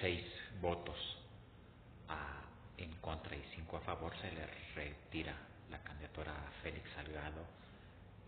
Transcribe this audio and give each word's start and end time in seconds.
seis 0.00 0.24
votos 0.60 0.96
en 2.78 2.92
contra 2.96 3.36
y 3.36 3.44
cinco 3.54 3.76
a 3.76 3.80
favor, 3.80 4.12
se 4.20 4.30
le 4.32 4.46
retira 4.74 5.34
la 5.70 5.78
candidatura 5.82 6.32
a 6.32 6.62
Félix 6.62 6.90
Salgado, 6.94 7.44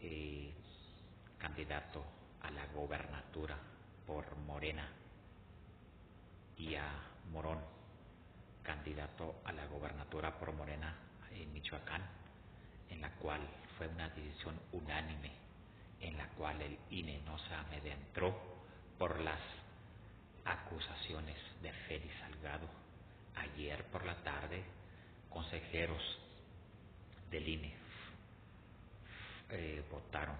eh, 0.00 0.52
candidato 1.38 2.04
a 2.42 2.50
la 2.50 2.66
gobernatura 2.66 3.56
por 4.06 4.36
Morena, 4.46 4.88
y 6.56 6.74
a 6.76 6.88
Morón, 7.32 7.58
candidato 8.62 9.40
a 9.44 9.52
la 9.52 9.66
gobernatura 9.66 10.38
por 10.38 10.52
Morena 10.52 10.94
en 11.32 11.52
Michoacán, 11.52 12.02
en 12.90 13.00
la 13.00 13.10
cual 13.16 13.40
fue 13.76 13.88
una 13.88 14.08
decisión 14.10 14.58
unánime, 14.72 15.32
en 16.00 16.16
la 16.16 16.28
cual 16.28 16.60
el 16.62 16.78
INE 16.90 17.20
no 17.26 17.38
se 17.38 17.54
amedentró 17.54 18.36
por 18.98 19.18
las 19.20 19.40
acusaciones 20.44 21.36
de 21.62 21.72
Félix 21.72 22.14
Salgado. 22.20 22.68
Ayer 23.64 23.84
por 23.84 24.04
la 24.04 24.14
tarde, 24.16 24.62
consejeros 25.30 26.02
del 27.30 27.48
INE 27.48 27.72
eh, 29.48 29.82
votaron 29.90 30.36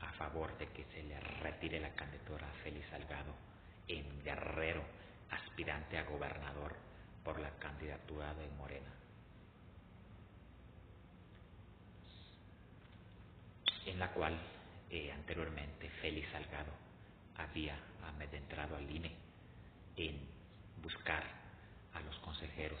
a 0.00 0.10
favor 0.12 0.56
de 0.56 0.68
que 0.68 0.82
se 0.84 1.02
le 1.02 1.20
retire 1.20 1.78
la 1.78 1.90
candidatura 1.90 2.48
a 2.48 2.62
Félix 2.62 2.88
Salgado 2.88 3.34
en 3.86 4.24
Guerrero, 4.24 4.82
aspirante 5.30 5.98
a 5.98 6.04
gobernador 6.04 6.74
por 7.22 7.38
la 7.38 7.50
candidatura 7.58 8.32
de 8.32 8.48
Morena. 8.56 8.94
En 13.84 13.98
la 13.98 14.10
cual 14.10 14.38
eh, 14.88 15.12
anteriormente 15.12 15.90
Félix 16.00 16.32
Salgado 16.32 16.72
había 17.36 17.76
amedentrado 18.08 18.74
al 18.74 18.90
INE 18.90 19.14
en 19.98 20.18
buscar 20.82 21.44
a 21.94 22.00
los 22.00 22.16
consejeros 22.18 22.80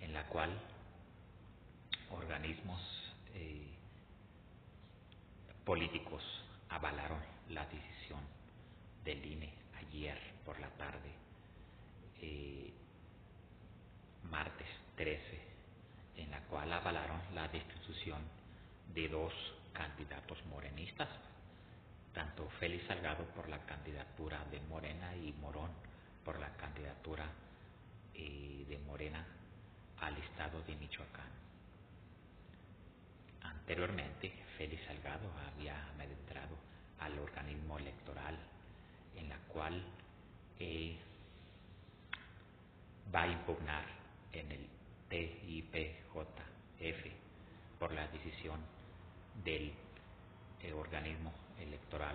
en 0.00 0.14
la 0.14 0.24
cual 0.28 0.50
organismos 2.10 2.80
eh, 3.34 3.74
políticos 5.64 6.22
avalaron 6.68 7.20
la 7.50 7.66
decisión 7.66 8.20
del 9.04 9.24
INE 9.24 9.52
ayer 9.78 10.16
por 10.44 10.58
la 10.60 10.68
tarde, 10.70 11.10
eh, 12.22 12.72
martes 14.30 14.68
13, 14.96 15.20
en 16.16 16.30
la 16.30 16.40
cual 16.42 16.72
avalaron 16.72 17.20
la 17.34 17.48
destitución 17.48 18.22
de 18.94 19.08
dos 19.08 19.32
candidatos 19.72 20.38
morenistas, 20.46 21.08
tanto 22.14 22.48
Félix 22.60 22.86
Salgado 22.86 23.24
por 23.34 23.48
la 23.48 23.58
candidatura 23.66 24.44
de 24.50 24.60
Morena 24.60 25.14
y 25.16 25.32
Morón 25.32 25.70
por 26.24 26.38
la 26.38 26.48
candidatura 26.56 27.26
eh, 28.18 28.66
de 28.68 28.78
Morena 28.78 29.24
al 30.00 30.16
estado 30.18 30.60
de 30.62 30.76
Michoacán. 30.76 31.30
Anteriormente, 33.42 34.32
Félix 34.56 34.84
Salgado 34.86 35.30
había 35.46 35.74
adentrado 35.92 36.56
al 37.00 37.18
organismo 37.18 37.78
electoral 37.78 38.36
en 39.16 39.28
la 39.28 39.38
cual 39.48 39.82
eh, 40.58 40.96
va 43.14 43.22
a 43.22 43.28
impugnar 43.28 43.84
en 44.32 44.52
el 44.52 44.68
TIPJF 45.08 47.06
por 47.78 47.92
la 47.92 48.06
decisión 48.08 48.60
del 49.44 49.72
eh, 50.62 50.72
organismo 50.72 51.32
electoral 51.60 52.07